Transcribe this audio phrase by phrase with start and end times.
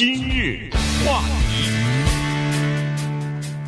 [0.00, 0.70] 今日
[1.04, 1.20] 话
[1.50, 1.68] 题，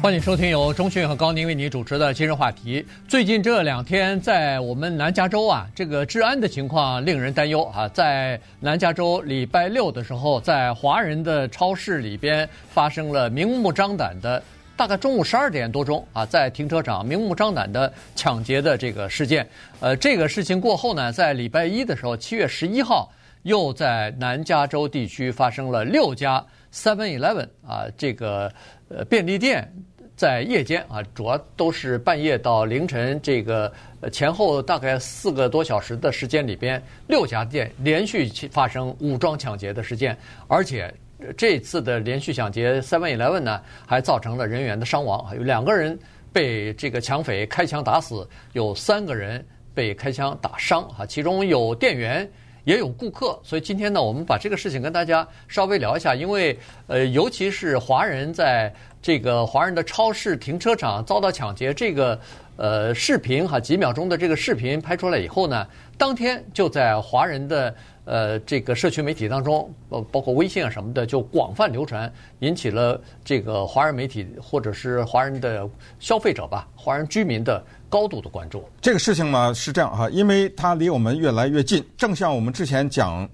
[0.03, 2.83] 欢迎收听由中讯和高宁为你主持的今日话题。
[3.07, 7.87] 最近这两天，在我们南加州啊，这个治安的情况令人担忧啊。
[7.89, 14.43] 在南加州礼拜六的时候，在华人的超市里边发生了明目张胆的。
[14.75, 19.47] 大概中午十二点多钟啊，在停车场明目张胆的抢劫的这个事件，
[19.81, 23.13] 呃，这个事情过后呢，在礼拜一的时候，七月十一号，
[23.43, 28.53] 又在南加州地区发生了六家 Seven Eleven 啊，这个
[28.89, 29.71] 呃便利店
[30.17, 33.73] 在夜间啊，主要都是半夜到凌晨这个
[34.11, 40.17] 前后大概四个多小时的时间里边，六家店连续发生武装抢劫的事件，
[40.49, 40.93] 而且。
[41.39, 45.97] 这次的连续抢劫 Seven Eleven 呢，还造成了人员的伤亡，有两个人
[46.33, 52.29] 被这个抢匪开枪打死，有三个人被开枪打伤，哈，其中有店员，
[52.65, 53.39] 也有顾客。
[53.43, 62.19] 所以今天呢，我们把这个事情跟大家稍微聊一下，因为呃，尤其是华人在这个华人的超市停车场遭到抢劫，这个
[62.57, 67.75] 呃视频哈，几秒钟的这个视频拍出来以后呢，当天就在华人的。
[68.05, 75.69] 呃，这个社区媒体当中，呃，包括微信啊什么的，就广泛流传，引起了这个华人媒体或者是华人的
[76.01, 78.69] 消费者吧，华人居民的高度的关注。
[78.81, 83.29] 这个事情呢是这样哈，因为它离我们越来越近，正像我们之前讲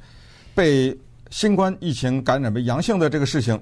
[0.54, 0.94] 被
[1.30, 3.58] 新冠疫情感染为阳性的这个事情，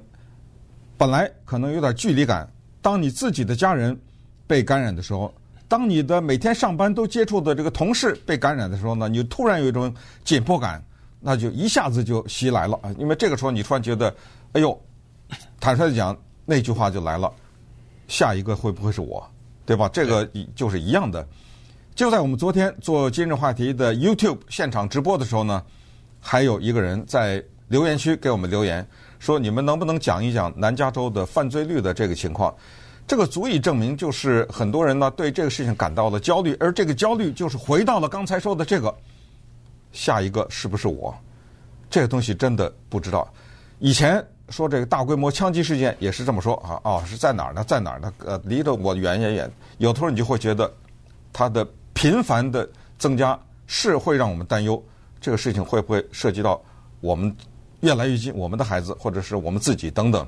[0.99, 2.51] 本来可能有点距离感。
[2.83, 3.97] 当你自己的家人
[4.45, 5.33] 被感染的时候，
[5.69, 10.83] 当你的每天上班都接触的这个同事被感染的时候呢，你突然有一种紧迫感。
[11.29, 12.95] 那就一下子就袭来了啊！
[13.01, 14.15] 因为这个时候你突然觉得，
[14.53, 14.81] 哎呦，
[15.59, 17.29] 坦率的讲，那句话就来了，
[18.07, 19.29] 下一个会不会是我？
[19.65, 19.91] 对吧？
[19.93, 21.27] 这个就是一样的。
[21.97, 25.61] 就在我们昨天做今日话题的 YouTube 现场直播的时候呢，
[26.21, 28.87] 还有一个人在留言区给我们留言
[29.19, 32.55] 说：“你们能不能讲一讲南加州的犯罪率的这个情况？”
[33.05, 38.95] 这个足以证明，就是很多人呢对这个事情感到了焦虑，而这个焦虑就是回到了刚才说的这个。
[39.97, 41.13] 下一个是不是我？
[41.89, 43.27] 这个东西真的不知道。
[43.79, 47.65] 以前说这个大规模枪击事件也是这么说啊，哦，是在哪儿呢？
[47.65, 48.13] 在哪儿呢？
[48.25, 49.51] 呃，离得我远远远。
[49.79, 50.71] 有时候你就会觉得，
[51.33, 52.69] 它的频繁的
[52.99, 54.83] 增加是会让我们担忧，
[55.21, 56.61] 这个事情会不会涉及到
[57.01, 57.35] 我们
[57.81, 60.27] 越来越近，我们的孩子或者是我们自己等等，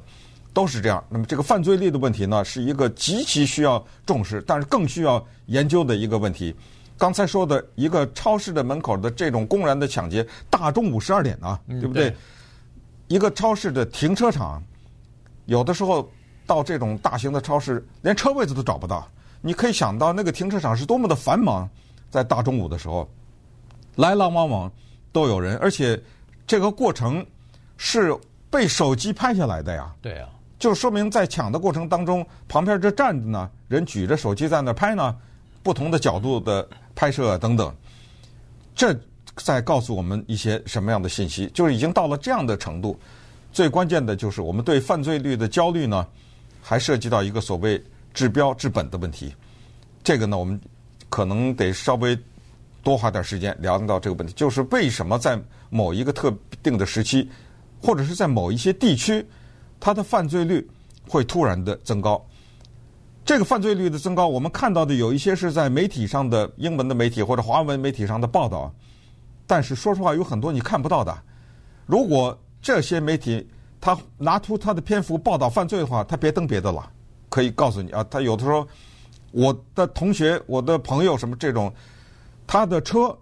[0.52, 1.02] 都是这样。
[1.08, 6.54] 那么这个犯罪率的问题呢，是一个极其需要重视，但是更需要研究的一个问题。
[6.98, 12.14] 刚才说的一个超市的门口的这种公然的抢劫，大中午十二点啊，对不对？
[13.06, 14.62] 一个超市的停车场，
[15.46, 16.06] 有的时候
[16.44, 19.08] 到这种大型的超市，连车位子都找不到。
[19.40, 21.66] 你可以想到那个停车场是多么的繁忙，
[22.10, 23.08] 在大中午的时候，
[23.94, 24.70] 来来往往
[25.12, 25.98] 都有人，而且
[26.46, 27.24] 这个过程
[27.76, 28.14] 是
[28.50, 29.94] 被手机拍下来的呀。
[30.02, 30.28] 对啊，
[30.58, 35.16] 就说明在抢的过程当中，旁边这站着呢，人举着手机在那拍呢，
[35.68, 36.66] 不同的角度的。
[37.00, 37.72] 拍摄等等，
[38.74, 38.92] 这
[39.36, 41.48] 在告诉我们一些什么样的信息？
[41.54, 42.98] 就是已经到了这样的程度。
[43.52, 46.04] 最关键的就是我们对犯罪率的焦虑呢，
[46.60, 47.80] 还涉及到一个所谓
[48.12, 49.32] 治标治本的问题。
[50.02, 50.60] 这个呢，我们
[51.08, 52.18] 可能得稍微
[52.82, 55.40] 多花点时间聊到这个问题，就是为什么在
[55.70, 57.30] 某一个特定的时期，
[57.80, 59.24] 或者是在某一些地区，
[59.78, 60.68] 它的犯罪率
[61.06, 62.20] 会突然的增高。
[63.28, 68.72] 这个犯罪率的增高，我们看到的有一些是在媒体上的英文的媒体或者华文媒体上的报道，
[69.46, 71.14] 但是说实话，有很多你看不到的。
[71.84, 73.46] 如果这些媒体
[73.82, 76.90] 他拿出他的篇幅报道犯罪的话，他别登别的了。
[77.28, 78.66] 可以告诉你啊，他有的时候，
[79.32, 81.70] 我的同学、我的朋友什么这种，
[82.46, 83.14] 他的车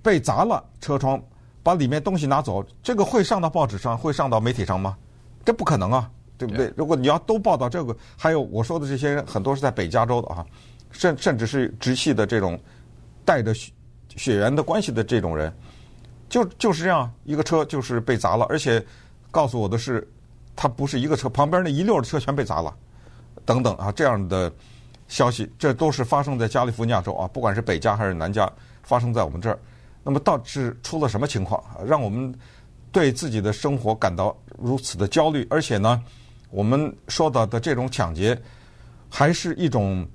[0.00, 1.20] 被砸了车窗，
[1.60, 4.96] 把里面东西拿走，这个会上到报纸上，会上到媒体上吗？
[5.44, 6.08] 这不可能啊。
[6.36, 6.72] 对不对？
[6.76, 10.44] 如果你要都报道这个，还有我说的这些人，很多是在北加州的啊，
[10.90, 12.58] 甚甚至是直系的这种
[13.24, 13.72] 带着血
[14.16, 15.52] 血缘的关系的这种人，
[16.28, 18.84] 就就是这样一个车就是被砸了，而且
[19.30, 20.06] 告诉我的是，
[20.56, 22.74] 他不是一个车，旁边那一溜的车全被砸了，
[23.44, 24.52] 等等啊，这样的
[25.08, 28.50] 消息，这都是发生在加利福尼亚州啊，不管是北加还是南加，
[28.82, 29.58] 发生在我们这儿。
[30.02, 32.34] 那么到底是出了什么情况，让我们
[32.92, 36.02] 对自己的生活感到如此的焦虑，而且呢？
[36.54, 38.40] 我们说到的这种抢劫，
[39.10, 40.06] 还是一种，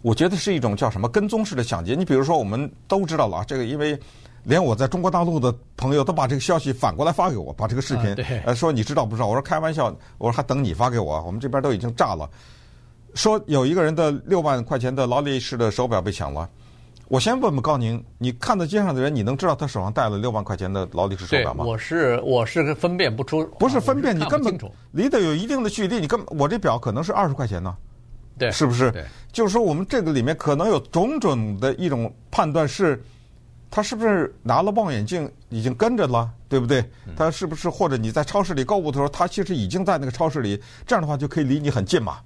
[0.00, 1.96] 我觉得是一种叫什么跟踪式的抢劫。
[1.96, 3.98] 你比如说，我们都知道了啊，这个因为
[4.44, 9.26] 连我在中国大陆的朋友都把这个消息反过来发给我，把这个视频，呃，说你知道不知道？
[9.26, 12.30] 我说开玩笑，我说还等你发给我，我们这边都已经炸了。
[13.14, 16.48] 说有一个人的六万块钱的劳力士的手表被抢了，
[17.12, 21.62] 我先问问高宁，你看到街上的人，你能知道他手上戴了六万块钱的劳力士手表吗？
[21.62, 24.58] 我是我是分辨不出，不是分辨，你根本
[24.92, 27.76] 离得有一定的距离，你根本我这表可能是二十块钱呢，
[28.38, 28.90] 对，是不是？
[28.92, 33.04] 对，就是说我们这个里面可能有种种的一种判断是，
[33.70, 36.82] 他是不是拿了望远镜已经跟着了，对不对？
[37.14, 42.20] 他是不是或者你在超市里购物的时候，他其实已经在那个超市里，这样的话就可以离你很近嘛。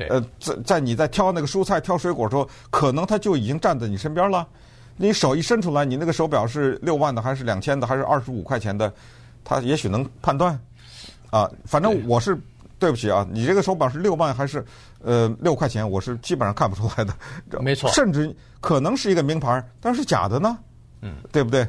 [0.00, 4.46] 对，呃，在在你在挑那个蔬菜、挑水果的时候，可能他就已经站在你身边了。
[4.96, 8.92] 你手一伸出来，你那个手表是六万的，还是两千的，还是二十五块钱的？
[9.44, 10.58] 他也许能判断。
[11.30, 12.36] 啊，反正我是
[12.78, 14.64] 对不起啊，你这个手表是六万还是
[15.02, 15.88] 呃六块钱？
[15.88, 17.14] 我是基本上看不出来的。
[17.60, 20.58] 没错，甚至可能是一个名牌，但是假的呢？
[21.02, 21.66] 嗯，对不对？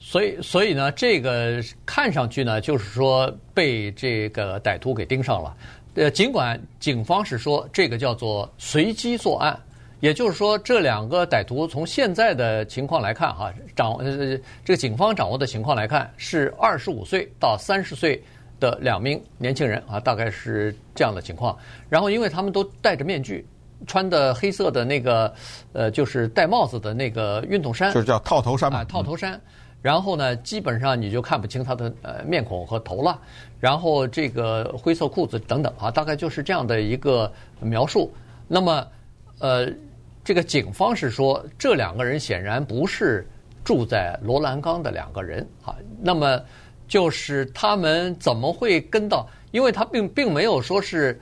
[0.00, 5.56] 所以，所以呢，这个看上去呢，就是说被这个歹徒给盯上了。
[5.98, 9.58] 呃，尽管警方是说这个叫做随机作案，
[9.98, 18.22] 也就是说这两个歹徒从现在的情况来看，哈，掌呃这个警方掌握的情况来看，是二十五岁到三十岁
[18.60, 21.58] 的两名年轻人啊，大概是这样的情况。
[21.88, 23.44] 然后，因为他们都戴着面具，
[23.84, 25.34] 穿的黑色的那个
[25.72, 29.40] 呃，就是戴帽子的那个运动衫，就是叫套头衫嘛，啊，套头衫。
[29.80, 33.20] 然后呢，基本上你就看不清他的呃面孔和头了。
[33.60, 38.12] 然后这个灰色裤子等等啊，大概就是这样的一个描述。
[38.46, 38.86] 那么，
[39.38, 39.68] 呃，
[40.24, 43.26] 这个警方是说，这两个人显然不是
[43.64, 45.74] 住在罗兰岗的两个人啊。
[46.00, 46.40] 那么，
[46.86, 49.28] 就是他们怎么会跟到？
[49.50, 51.20] 因为他并并没有说是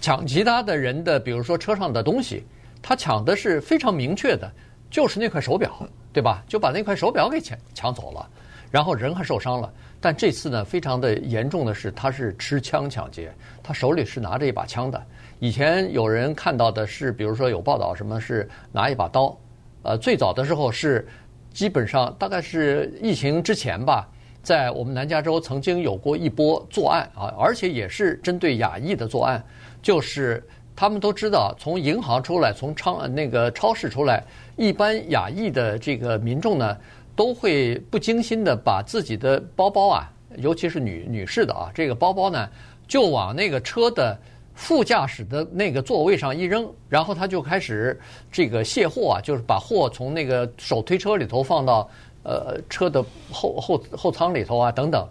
[0.00, 2.44] 抢其他的人的，比如说车上的东西，
[2.80, 4.50] 他抢的是非常明确的，
[4.90, 5.86] 就是那块手表。
[6.12, 6.42] 对吧？
[6.48, 8.28] 就把那块手表给抢抢走了，
[8.70, 9.72] 然后人还受伤了。
[10.00, 13.32] 但这次呢，非常的严重的是，他是持枪抢劫，
[13.62, 15.02] 他手里是拿着一把枪的。
[15.40, 19.36] 以前有人看到的是，比如说有报道什么是拿一把刀。
[19.82, 21.06] 呃，最早的时候是
[21.52, 24.08] 基本上大概是疫情之前吧，
[24.42, 29.44] 在我们南加州曾经有过一波作案啊，而且也是针对亚裔的作案，
[29.82, 30.44] 就是
[30.78, 34.22] 他们都知道从银行出来，从超那个超市出来。
[34.56, 36.78] 一般亚裔的这个民众呢，
[37.16, 42.48] 都会不经心的把自己的包包啊，尤其是女女士的啊，这个包包呢，
[42.86, 44.16] 就往那个车的
[44.54, 47.98] 副驾驶的那个座位上一扔，然后他就开始
[48.30, 51.90] 这个卸货啊，就是把货从那个手推车里头放到
[52.22, 55.04] 呃车的后后后舱里头啊等等。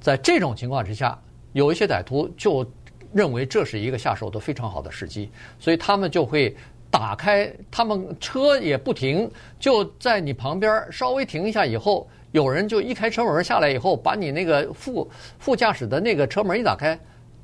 [0.00, 1.16] 在这种情况之下，
[1.52, 2.66] 有一些歹徒就
[3.16, 6.54] 认为这是一个下手的非常好的时机，所以他们就会。
[6.88, 9.28] 打开，他们车也不停，
[9.58, 15.06] 就在你旁边稍微停一下以后，有人就一开车门下来以后，把你那个副
[15.38, 16.98] 副驾驶的那个车门一打开，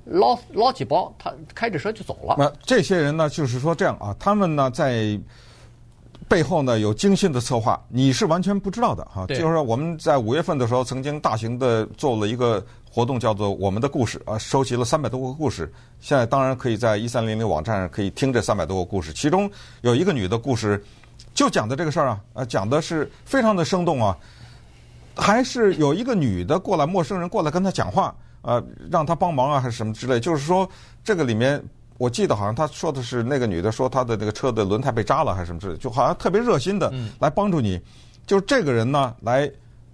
[0.06, 2.36] 捞捞起包，他开着车就走了。
[2.38, 5.20] 那这些人呢，就是说这样啊，他们呢在
[6.28, 9.26] 背后呢有精心的策划，你是完全不知道的哈。
[9.26, 12.64] 就是说我们在五月份的时候曾经大型的做了一个。
[12.94, 15.72] 活动叫做《我们的故事》啊，收集了三百多个故事。
[15.98, 19.14] 现在当然可以在一三零零网站上可以听这三百多个故事。
[19.14, 19.50] 其中
[19.80, 20.84] 有一个女的故事，
[21.32, 24.14] 就讲的这个事儿啊，啊，讲的是非常的生动啊。
[25.16, 30.20] 还是有一个女的过来，陌生人过来跟她讲话，呃，让她帮忙啊，还是什么之类。
[30.20, 30.68] 就是说，
[31.02, 31.62] 这个里面
[31.96, 37.80] 我记得好像她说的是那个女的说她的那个车的轮胎被扎了，还是什么之类，就好像特别热心的来帮助你。
[38.26, 39.50] 就是这个人呢，来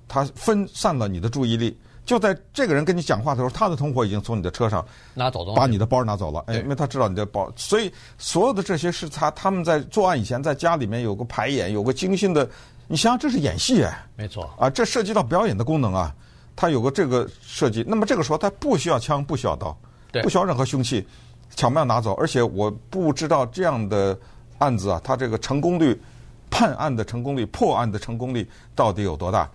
[0.09, 1.79] 他分散了你的注意力。
[2.09, 4.83] 就在这个人跟你讲话的时候，他的同伙已经从你的车上
[5.13, 6.43] 拿走了，把你的包拿走了。
[6.47, 12.49] 哎，因为他知道你的包，所以所有的这些是他他们在作案以前在家里面有个排演，有个精心的。
[12.87, 16.11] 你想想，这是演戏哎，没错啊，这涉及到表演的功能啊，
[16.57, 17.85] 他有个这个设计。
[17.87, 19.79] 那么这个时候他不需要枪，不需要刀，
[20.23, 21.07] 不需要任何凶器，
[21.55, 22.15] 巧妙拿走。
[22.15, 24.19] 而且我不知道这样的
[24.57, 26.01] 案子啊，他这个成功率、
[26.49, 29.47] 判案的成功率、破案的成功率到底有多大？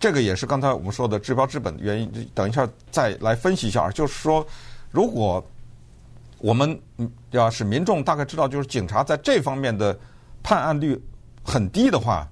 [0.00, 2.30] 这个也是刚才我们说的治标治本的原因。
[2.34, 4.46] 等一下再来分析一下，就是说，
[4.90, 5.44] 如果
[6.38, 6.78] 我们
[7.30, 9.98] 要是民众大概知道，就是警察在这方面的
[10.42, 11.00] 判案率
[11.42, 12.28] 很低的话，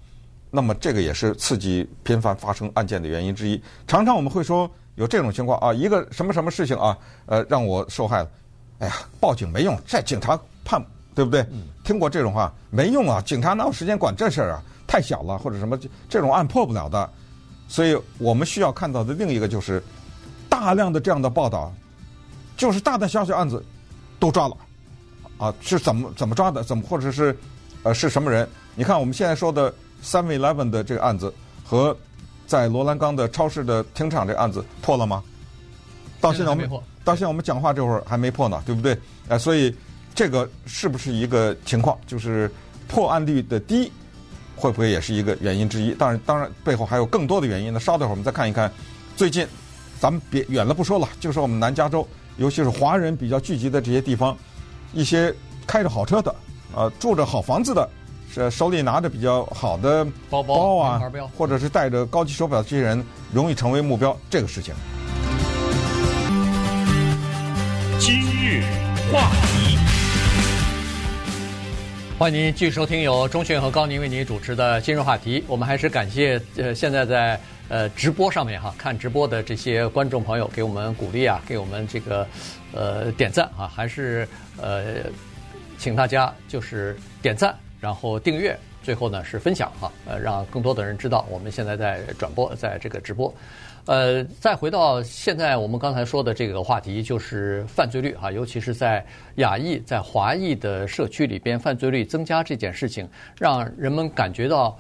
[0.51, 3.61] 那么这个也是刺激频繁发生案件的原因之一。
[3.87, 6.97] 常常我们会说有这种情况啊，一个什么什么事情啊，
[7.27, 8.31] 呃，让我受害了，
[8.79, 10.81] 哎呀，报警没用，这警察判
[11.17, 11.45] 对不对？
[11.83, 14.63] 听过这种话没用啊，警察哪有时间管这事儿啊？
[14.87, 15.77] 太小了，或者什么
[16.09, 17.11] 这种案破不了的。
[17.69, 19.83] 所以我们需要看到的另一个就是，
[20.49, 21.73] 大量的这样的报道，
[22.57, 23.65] 就是大大小小案子
[24.19, 24.57] 都抓了，
[25.39, 26.63] 啊，是怎么怎么抓的？
[26.63, 27.37] 怎么或者是
[27.83, 28.49] 呃是什么人？
[28.75, 31.33] 你看我们现在说的 Seven Eleven 的这个案子
[31.65, 31.97] 和
[32.47, 35.23] 在罗兰岗的超市的停车场这个案子破了吗？
[36.21, 36.71] 到现在我们
[37.05, 38.99] 到现在我们讲话这会儿还没破呢，对不对？
[39.29, 39.75] 呃，所以
[40.15, 41.99] 这个是不是一个情况？
[42.07, 42.51] 就是
[42.89, 43.93] 破案率的低，
[44.57, 45.93] 会不会也是一个原因之一？
[45.93, 47.79] 当然，当然背后还有更多的原因呢。
[47.79, 48.73] 稍等会儿我们再看一看，
[49.15, 49.47] 最近
[50.01, 52.09] 咱们别远了不说了，就说我们南加州，
[52.39, 54.37] 尤其是华人比较聚集的这些地方，
[54.93, 55.33] 一些
[55.67, 56.35] 开着好车的，
[56.75, 57.89] 呃，住着好房子的，
[58.33, 61.01] 是手里拿着比较好的包包啊，
[61.37, 64.17] 或者是戴着高级手表的这些人，容易成为目标。
[64.31, 64.75] 这个事情。
[67.99, 68.63] 今日
[69.13, 69.76] 话题，
[72.19, 75.45] 欢迎您继续收听由钟迅和高宁为您主持的今日话题。
[75.47, 82.27] 我们还是感谢呃现在在呃直播上面哈看直播的这些观众朋友给我们鼓励啊，给我们这个
[82.73, 84.95] 呃点赞啊，还是呃
[85.77, 93.33] 请大家就是点赞，然后订阅，最后呢是分享哈，呃让更多的人知道我们现在在转播，在这个直播。
[93.87, 99.05] 呃，再回到现在我们刚才说的这个话题，就是犯罪率啊，尤其是在
[99.37, 104.77] 亚裔、在华裔的社区里边，犯罪率增加这件事情，让人们感觉到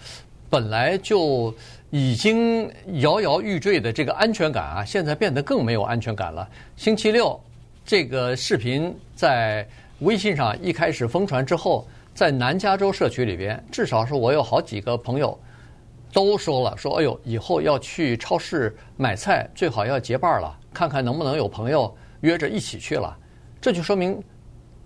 [0.51, 1.55] 本来就
[1.91, 2.69] 已经
[3.01, 6.49] 摇摇欲坠的这个安全感啊，现在变得更没有安全感了。
[6.77, 7.41] 星期六
[7.85, 9.65] 这个视频在
[10.01, 15.39] 微信上一开始疯传之后，在南加州社区里边，至少是我有好几个朋友。
[16.17, 23.15] 都说了，说哎呦，以后要去超市买菜，最好要结伴了，看看能不能有朋友约着一起去了。
[23.61, 24.19] 这就说明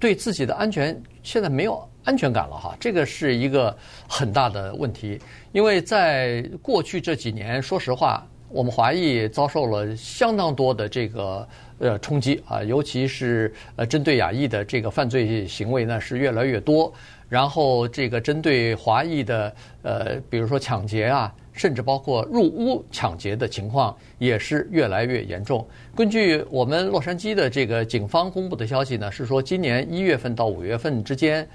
[0.01, 3.73] 对自己的安全现在没有安全感了哈，这个是一个
[4.09, 5.21] 很大的问题。
[5.53, 16.93] 因为在过去这几年，说实话，我们华裔遭受了相当多的这个呃冲击啊，尤其是呃针对亚裔的这个犯罪行为呢是越来越多。
[17.31, 25.65] 然后，这个针对华裔的，呃，比如说抢劫啊，甚至包括入屋抢劫的情况，也是越来越严重。
[25.95, 31.49] 根据我们洛杉矶的这个警方公布的消息呢，是说今年一月份到五月份之间，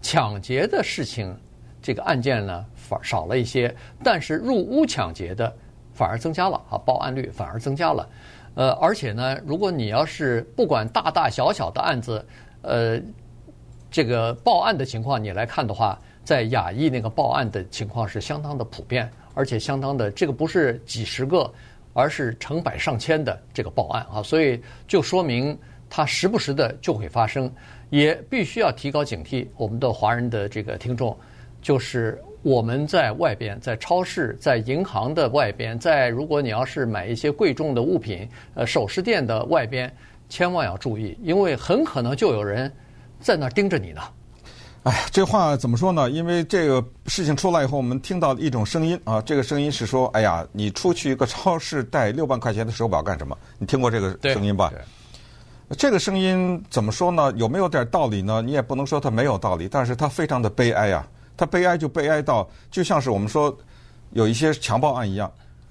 [0.00, 1.36] 抢劫的事情，
[1.82, 5.52] 这个案件呢反少了一些，但是入屋抢劫的
[5.92, 8.08] 反而增加了啊，报案率反而增加了。
[8.54, 12.24] 呃，而且呢，如果你要是不管大大小小的案子，
[12.62, 13.02] 呃。
[13.90, 21.50] 这个报案的情况，你来看的话，在亚裔那个报案的情况是相当的普遍，而且相当的这个不是几十个，
[21.92, 25.56] 而是成百上千的这个报案啊，所以就说明
[25.88, 27.50] 它时不时的就会发生，
[27.90, 29.46] 也必须要提高警惕。
[29.56, 31.16] 我们的华人的这个听众，
[31.62, 39.90] 就是我们在外边，在超市、在银行的外边，在如果你要是买一些贵重的物品，呃，首饰店的外边，
[40.28, 42.70] 千万要注意，因为很可能就有人。
[43.20, 44.02] 在那盯着你呢，
[44.84, 46.08] 哎呀，这话怎么说呢？
[46.08, 54.72] 因为这个事情出来以后，我们听到一种声音啊，这个声音是说：“哎呀，你出去一个超市带六万块钱的手表干什么？”你听过这个声音吧？
[55.76, 57.32] 这个声音怎么说呢？
[57.34, 58.40] 有没有点道理呢？
[58.40, 61.04] 你也不能说它没有道理，但是它非常的悲哀啊！
[61.36, 63.52] 它悲哀就悲哀到，就像是我们说
[64.12, 65.28] 有一些强暴案一样，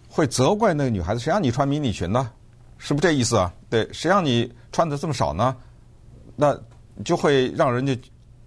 [0.10, 2.30] 会责怪那个女孩子：“谁让你穿迷你裙呢？
[2.78, 3.54] 是不是这意思啊？
[3.70, 5.56] 对，谁让你穿的这么少呢？”
[6.36, 6.54] 那。
[7.04, 8.00] 就会让人家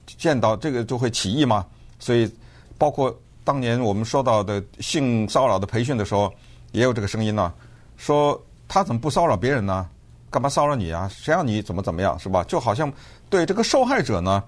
[0.06, 1.66] 见到这个就会起义嘛，
[1.98, 2.32] 所以
[2.78, 3.14] 包括
[3.44, 6.32] 当年我们说到的性骚扰的培训的时候，
[6.72, 7.52] 也有这个声音呢，
[7.98, 9.86] 说他怎么不骚扰别人呢？
[10.30, 11.06] 干嘛骚扰你啊？
[11.12, 12.42] 谁让你怎么怎么样是吧？
[12.44, 12.90] 就好像
[13.28, 14.42] 对这个受害者呢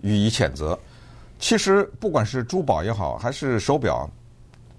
[0.00, 0.78] 予以谴责。
[1.38, 4.08] 其实不管是珠宝也好，还是手表，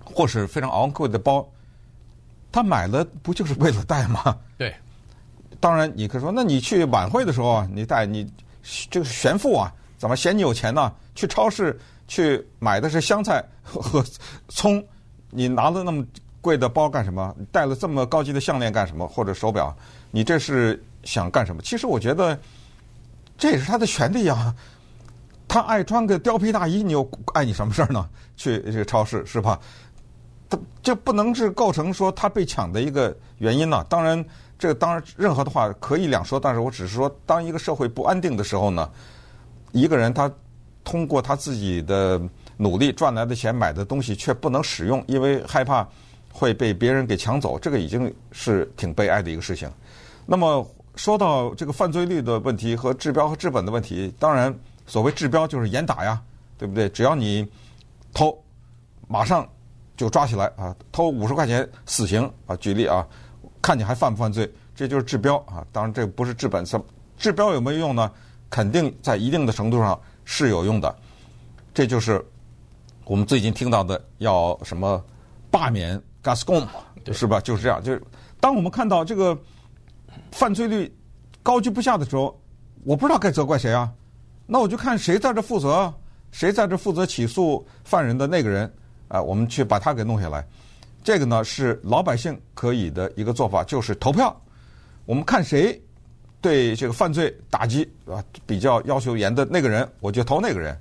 [0.03, 1.47] 或是非常昂贵的包，
[2.51, 4.35] 他买了不就是为了戴吗？
[4.57, 4.73] 对。
[5.59, 8.27] 当然你可以说，那你去晚会的时候啊，你戴你。
[8.89, 10.91] 就是炫富啊，怎么嫌你有钱呢？
[11.15, 14.03] 去超市去买的是香菜和
[14.47, 14.83] 葱，
[15.29, 16.03] 你拿了那么
[16.41, 17.35] 贵的包干什么？
[17.51, 19.07] 戴了这么高级的项链干什么？
[19.07, 19.75] 或者手表，
[20.11, 21.61] 你这是想干什么？
[21.61, 22.39] 其实我觉得
[23.37, 24.55] 这也是他的权利啊。
[25.47, 28.09] 他爱穿个貂皮大衣，你又碍你什么事儿呢？
[28.35, 29.59] 去这个超市是吧？
[30.49, 33.85] 他这不能是构成说他被抢的一个原因呢。
[33.89, 34.23] 当然。
[34.63, 38.89] 这个当然，任何的话可以两说，但是我只是说，当一个社会不安定的时候呢，
[39.73, 40.31] 一个人他
[40.85, 42.21] 通过他自己的
[42.55, 45.85] 努力赚来的钱买的东西却不能使用，因为害怕
[46.31, 49.69] 会被别人给抢走，这个已经是挺悲哀的一个事情。
[50.25, 50.65] 那么
[50.95, 56.21] 说到这个犯罪率的问题和治标和治本的问题，当然所谓治标就是严打呀，
[56.57, 56.87] 对不对？
[56.87, 57.45] 只要你
[58.13, 58.41] 偷，
[59.09, 59.45] 马上
[59.97, 63.05] 就抓起来啊，偷五十块钱死刑啊，举例啊。
[63.63, 65.65] 看你还犯不犯罪，这就是治标啊！
[65.71, 66.63] 当然，这不是治本。
[67.17, 68.11] 治标有没有用呢？
[68.49, 70.93] 肯定在一定的程度上是有用的。
[71.73, 72.23] 这就是
[73.05, 75.01] 我们最近听到的，要什么
[75.49, 76.67] 罢免 Gascon，
[77.13, 77.39] 是吧？
[77.39, 77.81] 就是这样。
[77.81, 78.03] 就是
[78.41, 79.35] 当我们看到这个
[80.31, 80.93] 犯罪率
[81.41, 82.37] 高居不下的时候，
[82.83, 83.89] 我不知道该责怪谁啊。
[84.45, 85.91] 那我就看谁在这负责，
[86.31, 88.71] 谁在这负责起诉犯人的那个人，
[89.07, 90.45] 啊，我们去把他给弄下来。
[91.03, 94.35] 这个呢是老百姓可以的一个做法，就是投票。
[95.05, 95.79] 我们看谁
[96.39, 100.79] 对这个犯罪打击啊比较要求严的那个人，我就投那个人。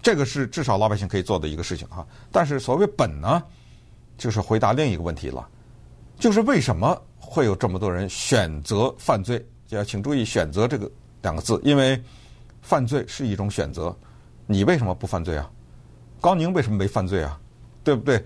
[0.00, 2.06] 这个是至少老百姓可以做的一个事情哈。
[2.30, 3.42] 但是所谓本呢，
[4.16, 5.48] 就是回答另一个问题了，
[6.18, 9.44] 就是为什么会有这么多人选择犯罪？
[9.70, 10.88] 要请注意“选择”这个
[11.22, 12.00] 两个字，因为
[12.60, 13.96] 犯罪是一种选择。
[14.46, 15.50] 你为什么不犯罪啊？
[16.20, 17.40] 高宁为什么没犯罪啊？
[17.82, 18.22] 对不对？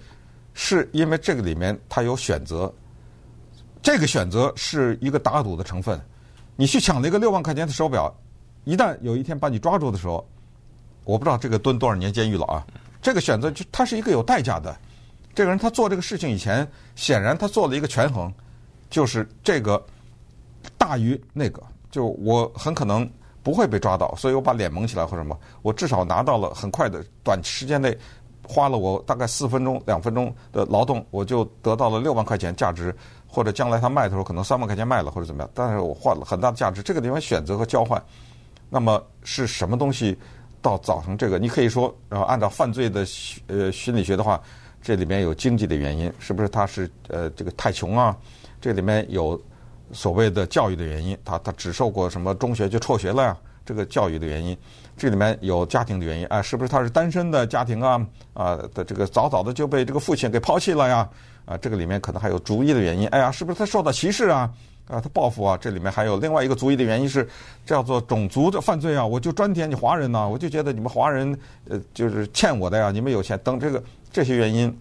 [0.60, 2.70] 是因为这个里面他有选择，
[3.80, 5.98] 这个选择是一个打赌的成分。
[6.56, 8.12] 你去抢了一个六万块钱的手表，
[8.64, 10.28] 一旦有一天把你抓住的时候，
[11.04, 12.66] 我不知道这个蹲多少年监狱了啊。
[13.00, 14.76] 这个选择就他是一个有代价的。
[15.32, 18.30] 这个人他做这个事情以前，显然他做了一个权衡，
[18.90, 19.80] 就是这个
[20.76, 23.08] 大于那个，就我很可能
[23.44, 27.96] 不会被抓到，所以我把脸蒙起来或什么，我至少拿到了很快的短时间内。
[28.48, 32.94] 花了我大概四分钟、两分钟的劳动，我就得到了六万块钱价值，
[33.26, 35.50] 或者将来他卖的时候可能三万块钱卖了，或者怎么样。
[35.52, 38.02] 但是我换了很大的价值，这个地方选择和交换，
[38.70, 40.16] 那么是什么东西
[40.62, 41.38] 到造成这个？
[41.38, 43.06] 你可以说，然后按照犯罪的
[43.48, 44.40] 呃心理学的话，
[44.80, 48.16] 这里面有经济的原因，是不是他是呃这个太穷啊？
[48.62, 49.38] 这里面有
[49.92, 53.36] 所谓的教育的原因，他他只受过什么中学就辍学了呀？
[53.66, 54.56] 这个教育的原因。
[54.98, 58.04] 这里面有家庭的原因啊，是不是他是单身的家庭啊？
[58.34, 61.08] 啊的这个早早的就被这个父亲给抛弃了呀？
[61.44, 63.06] 啊，这个里面可能还有族裔的原因。
[63.08, 64.50] 哎呀，是不是他受到歧视啊？
[64.88, 65.56] 啊，他报复啊？
[65.56, 67.26] 这里面还有另外一个族裔的原因是
[67.64, 69.06] 叫做种族的犯罪啊！
[69.06, 71.38] 我就专点你华人呐，我就觉得你们华人
[71.68, 74.76] 呃就是欠我的呀，你们有钱等这个这些原因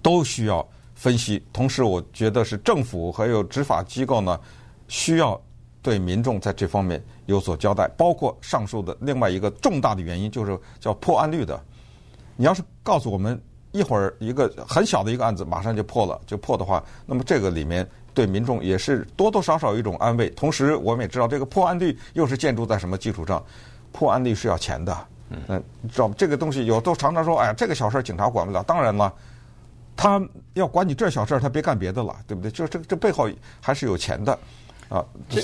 [0.00, 1.44] 都需要分析。
[1.52, 4.38] 同时，我觉得是政府还有执法机构呢
[4.86, 5.40] 需要。
[5.82, 11.60] 对民众在这方面有所交代，包括上述的另外一个重大的原因，就是叫破案率的。
[12.36, 13.38] 你要是告诉我们
[13.72, 20.30] 一会儿一个很小的一个案子马上就破了，就破的话，那么这个里面对民众也是多多少少有一种安慰。
[20.30, 23.44] 同时，我们也知道这个破案率又是建筑在什么基础上？
[23.90, 25.06] 破案率是要钱的，
[25.48, 26.14] 嗯，知道吗？
[26.16, 28.62] 这个东西有都常常说，哎，这个小事儿警察管不了。
[28.62, 29.12] 当然了，
[29.96, 30.20] 他
[30.54, 32.50] 要管你这小事儿，他别干别的了，对不对？
[32.50, 33.28] 就这这背后
[33.60, 34.38] 还是有钱的。
[34.92, 35.40] 啊，这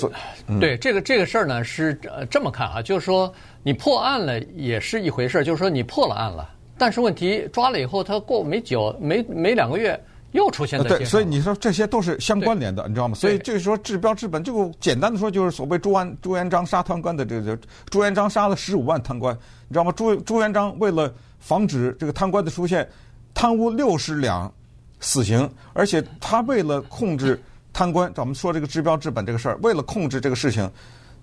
[0.59, 3.33] 对这个这个事儿呢是呃这么看啊，就是说
[3.63, 9.99] 你破案了也是一回事儿，就是说你破了案了，但是问题抓了以后，他过没久没没两个月
[10.33, 13.15] 又出现在对，所以你说这些都是相关联的，你知道吗？
[13.15, 17.57] 所以就是说治标治本，就简单的说就是所谓朱安朱元璋杀贪官的这个
[17.89, 19.35] 朱元璋杀了十五万贪官，
[19.67, 19.91] 你知道吗？
[19.93, 22.87] 朱朱元璋为了防止这个贪官的出现，
[23.33, 24.53] 贪污六十两
[24.99, 27.41] 死刑，而且他为了控制。
[27.79, 30.69] 贪官，咱们说这个治标治本这个事儿，为了控制这个事情，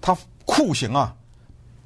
[0.01, 0.17] 他
[0.47, 1.15] 酷刑啊，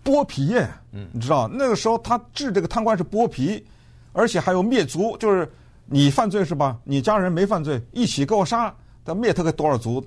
[0.04, 0.54] 剥皮，
[0.92, 3.66] 嗯，你知道那个时候他治这个贪官是剥皮，
[4.12, 5.50] 而且还有灭族，就是
[5.86, 6.78] 你犯罪是吧？
[6.84, 8.72] 你家人没犯罪，一起给我杀，
[9.04, 10.00] 他灭他个多少族？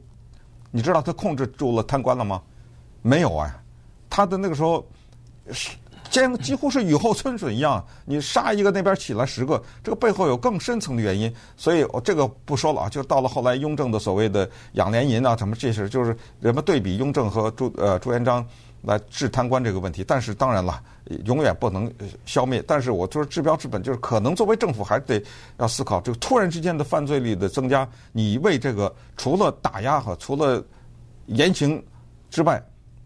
[0.71, 2.41] 你知道他控制住了贪官了吗？
[3.02, 3.62] 没有啊，
[4.10, 4.88] 他的那个时候
[5.52, 5.71] 是。
[6.13, 12.88] 几几乎是雨后春笋一样，你杀一个那边起来十个，这个背后有更深层的原因，所以我这个不说了啊。
[12.88, 18.45] 就到了后来，雍正的所谓的养廉银啊，什么这些，就是人们对比雍正和朱呃朱元璋
[18.84, 20.04] 来治贪官这个问题。
[20.04, 20.80] 但是当然了，
[21.26, 21.91] 永远不能
[22.28, 22.63] 消灭。
[22.67, 25.19] 但是我就是治标治本，就是可能作为政府还得
[25.58, 30.63] 要思考，这个突然之间的犯罪率的增加，你为这个除了打压和除了
[31.26, 31.84] 严刑
[32.30, 32.63] 之外。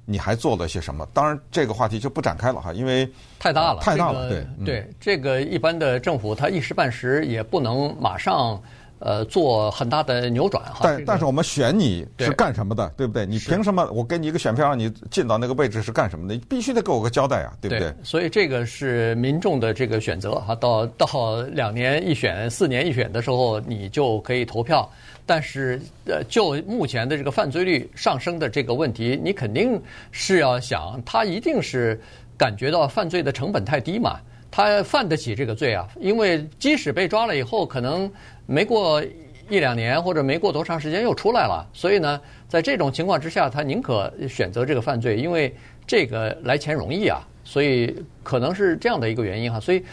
[0.09, 1.05] 你还做了些什么？
[1.13, 4.29] 当然，这个话题就不展开了哈，因为太大了，太大了。
[4.29, 8.57] 对对，这个一般的政府，它一时半时也不能马上
[8.99, 10.79] 呃做很大的扭转哈。
[10.81, 13.25] 但但是我们选你是干什么的，对不对？
[13.25, 16.35] 你凭什么我给你一个选票让你进到那个位置是干什么的？
[16.35, 17.93] 你必须得给我个交代啊，对不对？
[18.01, 20.55] 所以这个是民众的这个选择哈。
[20.55, 24.89] 到到两年一选、四年一选的时候，你就可以投票。
[25.29, 29.77] 但是，呃，就目前的这个犯罪率上升的这个问题，你肯定
[30.09, 31.99] 是要想，他一定是
[32.37, 35.85] 感觉到犯罪的成本太低嘛，他犯得起这个罪啊。
[35.99, 38.09] 因为即使被抓了以后，可能
[38.45, 39.03] 没过
[39.49, 41.67] 一两年或者没过多长时间又出来了。
[41.73, 45.53] 所以呢，在这种情况之下，他宁可选择这个犯罪，因为
[45.85, 47.27] 这个来钱容易啊。
[47.43, 49.59] 所以可能是这样的一个原因哈。
[49.59, 49.83] 所以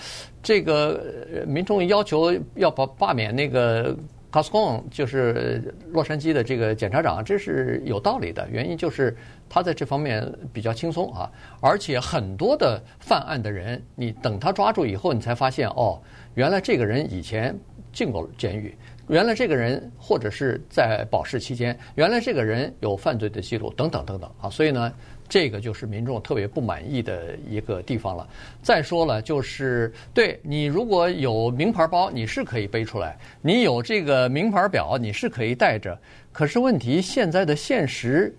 [0.45, 3.97] 这个民众要求要把罢免那个。
[4.35, 8.45] 卡斯贡就是洛杉矶的这个检察长，这是有道理的。
[8.51, 9.17] 原因就是
[9.49, 16.03] 他在这方面比较轻松啊，而且很多的犯案的人，你等他抓住以后，你才发现哦，
[16.35, 17.57] 原来这个人以前
[17.93, 24.93] 进过监狱，原来这个人或者是在保释期间，原来这个人有犯罪的记录等等等等啊，所以呢，
[25.29, 28.29] 这个就是民众特别不满意的一个地方了。
[28.63, 35.99] 再说了，就是对你如果有名牌包，你是可以背出来；你有这个名牌表，你是可以带着。
[36.33, 38.35] 可是问题，现在的现实，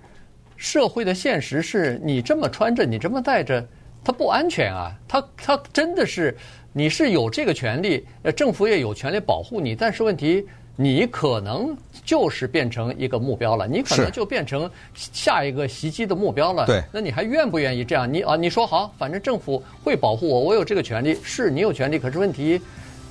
[0.56, 3.66] 社会的现实是你这么穿着，你这么带着，
[4.04, 4.92] 它不安全啊！
[5.08, 6.36] 它它真的是。
[6.78, 10.46] 你是有这个权利，政府也有权利保护你，但是问题，
[10.76, 16.66] 你可能就是变成一个目标了，你可能就变成下一个袭击的目标了。
[16.66, 18.12] 对，那你还愿不愿意这样？
[18.12, 22.60] 你啊，你说好，反正政府会保护我，我有这个权利，是你有权利，可是问题，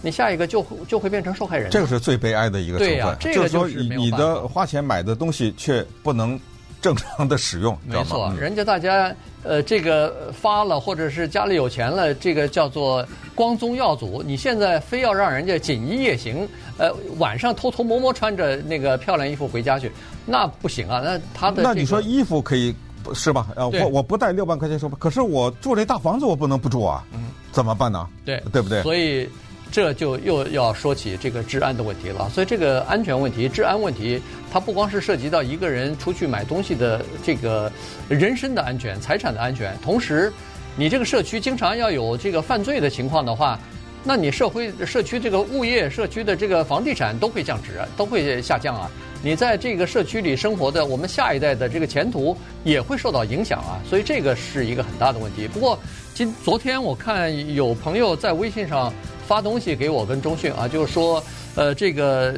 [0.03, 1.71] 你下一个就就会变成受害人。
[1.71, 2.97] 这个是最悲哀的一个成分。
[2.97, 6.39] 对呀，这个就是你的花钱买的东西却不能
[6.85, 9.11] 正常的使用，没错，人家大家。
[9.47, 14.23] 呃，这个发了，或者是家里有钱了，这个叫做光宗耀祖。
[14.23, 19.93] 你现在非要让人家锦衣夜行，呃，晚上偷偷摸摸穿着那个漂亮衣服回家去，
[20.25, 21.03] 那不行啊。
[21.05, 22.75] 那他的、这个、那你说衣服可以
[23.13, 23.49] 是吧？
[23.55, 28.09] 呃，我我不带六万块钱说吧，可是我住这大房子我不能不住啊，嗯，怎么办呢？
[28.25, 28.83] 对，对不对？
[28.83, 29.29] 所以。
[29.73, 37.71] 这就又要说起这个治安的问题了，所以这个安全问题、治安问题，它不光是涉及到一个人出去买东西的这个
[38.09, 40.33] 人身的安全、财产的安全，同时，
[40.77, 43.59] 你这个社区经常要有这个犯罪的情况的话，
[44.05, 48.89] 那你社会社区这个物业、社区的这个房地产都会降值，都会下降啊。
[49.25, 55.49] 你在这个社区里生活的我们下一代的这个前途也会受到影响啊，所以这个是一个很大的问题。
[55.49, 55.77] 不过
[56.15, 58.93] 今昨天我看有朋友在微信上。
[59.27, 61.23] 发东西给我跟中讯啊，就是说，
[61.55, 62.35] 呃，这个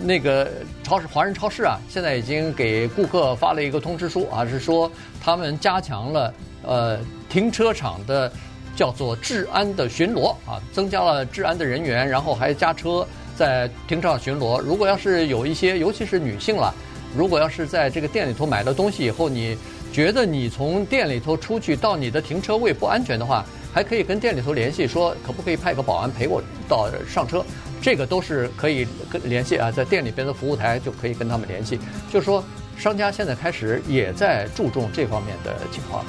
[0.00, 0.50] 那个
[0.82, 4.90] 超市华人超市啊，现在已经给顾客发了一个通知书啊，是说
[5.22, 6.98] 他们加强了呃
[7.28, 8.32] 停车场的
[8.74, 14.58] 叫做治安的巡逻啊，增加了治安的人员，然后还加车在停车场巡逻。
[14.60, 16.74] 如果要是有一些，尤其是女性了，
[17.16, 19.56] 如果要是在这个店里头买了东西以后，你
[19.92, 27.44] 觉得你从店里头出去到你的停车位不安全的话，还可以跟店里头联系，说可不可以派个保安陪我到上车，
[27.80, 31.78] 这个都是可以跟联系啊，在店里边的服务台就可以跟他们联系。
[32.12, 32.44] 就是说，
[32.76, 36.04] 商家现在开始也在注重这方面的情况。